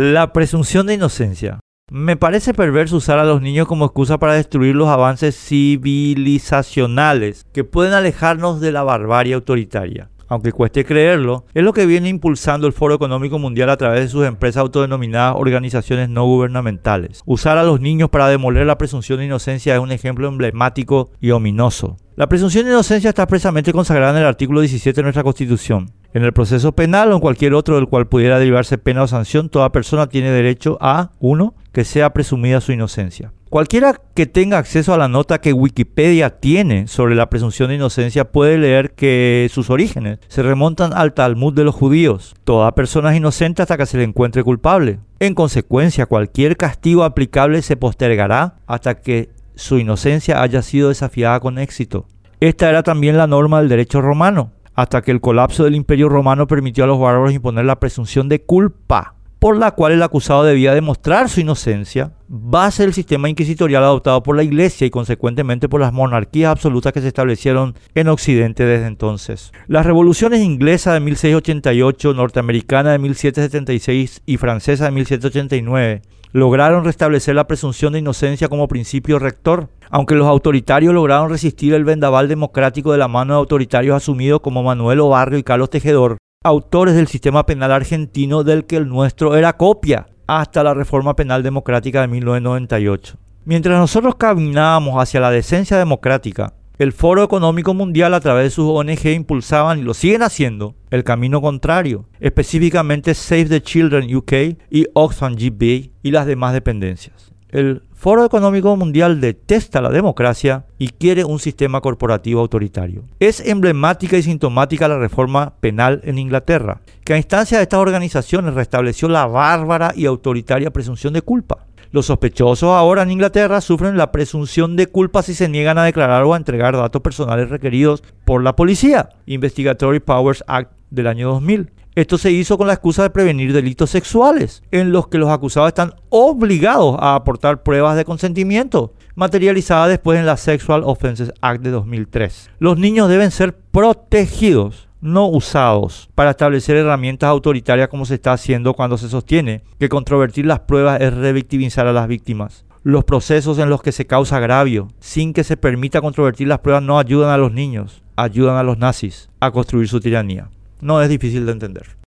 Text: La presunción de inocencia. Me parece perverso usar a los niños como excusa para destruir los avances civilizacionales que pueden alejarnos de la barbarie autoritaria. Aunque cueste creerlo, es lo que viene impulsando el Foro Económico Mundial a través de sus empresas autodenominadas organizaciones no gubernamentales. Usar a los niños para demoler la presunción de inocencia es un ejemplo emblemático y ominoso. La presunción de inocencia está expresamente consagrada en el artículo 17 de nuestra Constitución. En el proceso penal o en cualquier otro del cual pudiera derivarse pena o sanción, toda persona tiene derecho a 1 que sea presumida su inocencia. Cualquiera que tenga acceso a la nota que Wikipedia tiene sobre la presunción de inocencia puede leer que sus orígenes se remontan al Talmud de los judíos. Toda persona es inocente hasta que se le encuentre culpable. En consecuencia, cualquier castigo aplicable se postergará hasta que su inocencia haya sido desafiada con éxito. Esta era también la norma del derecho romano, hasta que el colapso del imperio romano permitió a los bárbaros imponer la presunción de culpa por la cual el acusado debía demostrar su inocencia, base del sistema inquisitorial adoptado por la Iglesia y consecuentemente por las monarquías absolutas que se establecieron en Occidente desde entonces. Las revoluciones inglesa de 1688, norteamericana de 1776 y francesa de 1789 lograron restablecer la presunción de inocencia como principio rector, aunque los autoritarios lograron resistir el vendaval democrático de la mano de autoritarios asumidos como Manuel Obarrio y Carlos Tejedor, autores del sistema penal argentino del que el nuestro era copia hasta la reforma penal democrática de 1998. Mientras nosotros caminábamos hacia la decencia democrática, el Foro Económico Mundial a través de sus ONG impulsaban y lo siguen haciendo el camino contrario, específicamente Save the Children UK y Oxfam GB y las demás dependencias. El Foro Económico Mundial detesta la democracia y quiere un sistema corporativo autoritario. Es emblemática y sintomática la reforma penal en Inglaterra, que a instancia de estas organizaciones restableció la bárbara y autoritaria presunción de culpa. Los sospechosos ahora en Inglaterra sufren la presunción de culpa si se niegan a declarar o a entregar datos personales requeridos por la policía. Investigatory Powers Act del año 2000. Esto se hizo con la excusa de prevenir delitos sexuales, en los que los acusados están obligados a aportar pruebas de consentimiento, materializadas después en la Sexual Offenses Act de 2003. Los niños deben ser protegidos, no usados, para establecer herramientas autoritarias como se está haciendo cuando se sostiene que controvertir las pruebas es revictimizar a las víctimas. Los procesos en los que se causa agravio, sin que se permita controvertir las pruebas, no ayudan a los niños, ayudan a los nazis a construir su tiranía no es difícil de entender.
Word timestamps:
La 0.00 0.32
presunción 0.32 0.86
de 0.86 0.94
inocencia. 0.94 1.58
Me 1.90 2.16
parece 2.16 2.54
perverso 2.54 2.98
usar 2.98 3.18
a 3.18 3.24
los 3.24 3.42
niños 3.42 3.66
como 3.66 3.84
excusa 3.84 4.16
para 4.16 4.34
destruir 4.34 4.76
los 4.76 4.86
avances 4.86 5.36
civilizacionales 5.36 7.46
que 7.52 7.64
pueden 7.64 7.94
alejarnos 7.94 8.60
de 8.60 8.70
la 8.70 8.84
barbarie 8.84 9.34
autoritaria. 9.34 10.08
Aunque 10.28 10.52
cueste 10.52 10.84
creerlo, 10.84 11.46
es 11.52 11.64
lo 11.64 11.72
que 11.72 11.84
viene 11.84 12.08
impulsando 12.08 12.68
el 12.68 12.72
Foro 12.72 12.94
Económico 12.94 13.40
Mundial 13.40 13.70
a 13.70 13.76
través 13.76 14.02
de 14.02 14.08
sus 14.08 14.24
empresas 14.24 14.60
autodenominadas 14.60 15.34
organizaciones 15.36 16.08
no 16.08 16.26
gubernamentales. 16.26 17.22
Usar 17.26 17.58
a 17.58 17.64
los 17.64 17.80
niños 17.80 18.08
para 18.08 18.28
demoler 18.28 18.66
la 18.66 18.78
presunción 18.78 19.18
de 19.18 19.24
inocencia 19.24 19.74
es 19.74 19.80
un 19.80 19.90
ejemplo 19.90 20.28
emblemático 20.28 21.10
y 21.20 21.32
ominoso. 21.32 21.96
La 22.14 22.28
presunción 22.28 22.66
de 22.66 22.70
inocencia 22.70 23.08
está 23.08 23.24
expresamente 23.24 23.72
consagrada 23.72 24.12
en 24.12 24.18
el 24.18 24.28
artículo 24.28 24.60
17 24.60 24.96
de 24.96 25.02
nuestra 25.02 25.24
Constitución. 25.24 25.90
En 26.14 26.24
el 26.24 26.32
proceso 26.32 26.72
penal 26.72 27.12
o 27.12 27.16
en 27.16 27.20
cualquier 27.20 27.54
otro 27.54 27.76
del 27.76 27.86
cual 27.86 28.08
pudiera 28.08 28.38
derivarse 28.38 28.78
pena 28.78 29.02
o 29.02 29.06
sanción, 29.06 29.50
toda 29.50 29.72
persona 29.72 30.08
tiene 30.08 30.30
derecho 30.30 30.78
a 30.80 31.10
1 31.20 31.54
que 31.72 31.84
sea 31.84 32.12
presumida 32.12 32.60
su 32.60 32.72
inocencia. 32.72 33.32
Cualquiera 33.50 33.94
que 34.14 34.26
tenga 34.26 34.58
acceso 34.58 34.92
a 34.92 34.98
la 34.98 35.08
nota 35.08 35.40
que 35.40 35.54
Wikipedia 35.54 36.38
tiene 36.38 36.86
sobre 36.86 37.14
la 37.14 37.30
presunción 37.30 37.68
de 37.68 37.76
inocencia 37.76 38.30
puede 38.30 38.58
leer 38.58 38.92
que 38.92 39.48
sus 39.50 39.70
orígenes 39.70 40.18
se 40.28 40.42
remontan 40.42 40.92
al 40.92 41.14
Talmud 41.14 41.54
de 41.54 41.64
los 41.64 41.74
judíos. 41.74 42.34
Toda 42.44 42.74
persona 42.74 43.10
es 43.10 43.16
inocente 43.16 43.62
hasta 43.62 43.78
que 43.78 43.86
se 43.86 43.96
le 43.96 44.04
encuentre 44.04 44.44
culpable. 44.44 45.00
En 45.18 45.34
consecuencia, 45.34 46.06
cualquier 46.06 46.56
castigo 46.58 47.04
aplicable 47.04 47.62
se 47.62 47.76
postergará 47.76 48.56
hasta 48.66 49.00
que 49.00 49.30
su 49.54 49.78
inocencia 49.78 50.42
haya 50.42 50.60
sido 50.60 50.90
desafiada 50.90 51.40
con 51.40 51.58
éxito. 51.58 52.06
Esta 52.40 52.68
era 52.68 52.82
también 52.82 53.16
la 53.16 53.26
norma 53.26 53.58
del 53.58 53.68
derecho 53.68 54.00
romano, 54.00 54.52
hasta 54.78 55.02
que 55.02 55.10
el 55.10 55.20
colapso 55.20 55.64
del 55.64 55.74
imperio 55.74 56.08
romano 56.08 56.46
permitió 56.46 56.84
a 56.84 56.86
los 56.86 57.00
bárbaros 57.00 57.32
imponer 57.32 57.64
la 57.64 57.80
presunción 57.80 58.28
de 58.28 58.42
culpa 58.42 59.16
por 59.40 59.56
la 59.56 59.72
cual 59.72 59.90
el 59.90 60.02
acusado 60.04 60.44
debía 60.44 60.72
demostrar 60.72 61.28
su 61.28 61.40
inocencia, 61.40 62.12
base 62.28 62.84
del 62.84 62.94
sistema 62.94 63.28
inquisitorial 63.28 63.82
adoptado 63.82 64.22
por 64.22 64.36
la 64.36 64.44
Iglesia 64.44 64.86
y 64.86 64.90
consecuentemente 64.90 65.68
por 65.68 65.80
las 65.80 65.92
monarquías 65.92 66.52
absolutas 66.52 66.92
que 66.92 67.00
se 67.00 67.08
establecieron 67.08 67.74
en 67.96 68.06
Occidente 68.06 68.64
desde 68.64 68.86
entonces. 68.86 69.50
Las 69.66 69.84
revoluciones 69.84 70.42
inglesa 70.42 70.94
de 70.94 71.00
1688, 71.00 72.14
norteamericana 72.14 72.92
de 72.92 72.98
1776 73.00 74.22
y 74.26 74.36
francesa 74.36 74.84
de 74.84 74.90
1789 74.92 76.02
lograron 76.38 76.84
restablecer 76.84 77.34
la 77.34 77.46
presunción 77.46 77.92
de 77.92 77.98
inocencia 77.98 78.48
como 78.48 78.68
principio 78.68 79.18
rector, 79.18 79.68
aunque 79.90 80.14
los 80.14 80.26
autoritarios 80.26 80.94
lograron 80.94 81.30
resistir 81.30 81.74
el 81.74 81.84
vendaval 81.84 82.28
democrático 82.28 82.92
de 82.92 82.98
la 82.98 83.08
mano 83.08 83.34
de 83.34 83.38
autoritarios 83.38 83.96
asumidos 83.96 84.40
como 84.40 84.62
Manuel 84.62 85.00
Obarrio 85.00 85.38
y 85.38 85.42
Carlos 85.42 85.70
Tejedor, 85.70 86.16
autores 86.44 86.94
del 86.94 87.08
sistema 87.08 87.44
penal 87.44 87.72
argentino 87.72 88.44
del 88.44 88.64
que 88.64 88.76
el 88.76 88.88
nuestro 88.88 89.36
era 89.36 89.56
copia 89.56 90.06
hasta 90.26 90.62
la 90.62 90.74
reforma 90.74 91.16
penal 91.16 91.42
democrática 91.42 92.00
de 92.02 92.08
1998. 92.08 93.16
Mientras 93.44 93.78
nosotros 93.78 94.14
caminábamos 94.16 95.02
hacia 95.02 95.20
la 95.20 95.30
decencia 95.30 95.78
democrática, 95.78 96.52
el 96.78 96.92
Foro 96.92 97.24
Económico 97.24 97.74
Mundial 97.74 98.14
a 98.14 98.20
través 98.20 98.44
de 98.44 98.50
sus 98.50 98.70
ONG 98.70 99.08
impulsaban 99.08 99.80
y 99.80 99.82
lo 99.82 99.94
siguen 99.94 100.22
haciendo 100.22 100.76
el 100.90 101.02
camino 101.02 101.40
contrario, 101.40 102.08
específicamente 102.20 103.14
Save 103.14 103.46
the 103.46 103.62
Children 103.62 104.14
UK 104.14 104.32
y 104.70 104.86
Oxfam 104.94 105.34
GB 105.34 105.90
y 106.02 106.10
las 106.12 106.26
demás 106.26 106.52
dependencias. 106.52 107.32
El 107.48 107.82
Foro 107.94 108.24
Económico 108.24 108.76
Mundial 108.76 109.20
detesta 109.20 109.80
la 109.80 109.88
democracia 109.88 110.66
y 110.78 110.88
quiere 110.90 111.24
un 111.24 111.40
sistema 111.40 111.80
corporativo 111.80 112.40
autoritario. 112.40 113.06
Es 113.18 113.40
emblemática 113.40 114.16
y 114.16 114.22
sintomática 114.22 114.86
la 114.86 114.98
reforma 114.98 115.54
penal 115.58 116.00
en 116.04 116.18
Inglaterra, 116.18 116.82
que 117.04 117.14
a 117.14 117.16
instancia 117.16 117.56
de 117.56 117.64
estas 117.64 117.80
organizaciones 117.80 118.54
restableció 118.54 119.08
la 119.08 119.26
bárbara 119.26 119.92
y 119.96 120.06
autoritaria 120.06 120.70
presunción 120.70 121.12
de 121.12 121.22
culpa. 121.22 121.67
Los 121.90 122.06
sospechosos 122.06 122.70
ahora 122.70 123.02
en 123.02 123.10
Inglaterra 123.10 123.60
sufren 123.60 123.96
la 123.96 124.12
presunción 124.12 124.76
de 124.76 124.88
culpa 124.88 125.22
si 125.22 125.34
se 125.34 125.48
niegan 125.48 125.78
a 125.78 125.84
declarar 125.84 126.24
o 126.24 126.34
a 126.34 126.36
entregar 126.36 126.76
datos 126.76 127.00
personales 127.00 127.48
requeridos 127.48 128.02
por 128.24 128.42
la 128.42 128.54
policía. 128.54 129.08
Investigatory 129.26 130.00
Powers 130.00 130.44
Act 130.46 130.72
del 130.90 131.06
año 131.06 131.28
2000. 131.30 131.70
Esto 131.94 132.16
se 132.16 132.30
hizo 132.30 132.58
con 132.58 132.68
la 132.68 132.74
excusa 132.74 133.02
de 133.02 133.10
prevenir 133.10 133.52
delitos 133.52 133.90
sexuales, 133.90 134.62
en 134.70 134.92
los 134.92 135.08
que 135.08 135.18
los 135.18 135.30
acusados 135.30 135.68
están 135.68 135.94
obligados 136.10 136.96
a 137.00 137.16
aportar 137.16 137.64
pruebas 137.64 137.96
de 137.96 138.04
consentimiento, 138.04 138.92
materializadas 139.16 139.88
después 139.88 140.18
en 140.18 140.26
la 140.26 140.36
Sexual 140.36 140.82
Offenses 140.84 141.32
Act 141.40 141.62
de 141.62 141.70
2003. 141.70 142.50
Los 142.60 142.78
niños 142.78 143.08
deben 143.08 143.32
ser 143.32 143.56
protegidos, 143.56 144.87
no 145.00 145.26
usados, 145.26 146.08
para 146.14 146.30
establecer 146.30 146.76
herramientas 146.76 147.28
autoritarias 147.28 147.88
como 147.88 148.04
se 148.04 148.14
está 148.14 148.32
haciendo 148.32 148.74
cuando 148.74 148.98
se 148.98 149.08
sostiene 149.08 149.62
que 149.78 149.88
controvertir 149.88 150.46
las 150.46 150.60
pruebas 150.60 151.00
es 151.00 151.14
revictimizar 151.14 151.86
a 151.86 151.92
las 151.92 152.08
víctimas. 152.08 152.64
Los 152.82 153.04
procesos 153.04 153.58
en 153.58 153.70
los 153.70 153.82
que 153.82 153.92
se 153.92 154.06
causa 154.06 154.36
agravio, 154.36 154.88
sin 155.00 155.32
que 155.32 155.44
se 155.44 155.56
permita 155.56 156.00
controvertir 156.00 156.48
las 156.48 156.60
pruebas, 156.60 156.82
no 156.82 156.98
ayudan 156.98 157.30
a 157.30 157.38
los 157.38 157.52
niños, 157.52 158.02
ayudan 158.16 158.56
a 158.56 158.62
los 158.62 158.78
nazis 158.78 159.28
a 159.40 159.50
construir 159.50 159.88
su 159.88 160.00
tiranía 160.00 160.48
no 160.80 161.02
es 161.02 161.08
difícil 161.08 161.46
de 161.46 161.52
entender. 161.52 161.96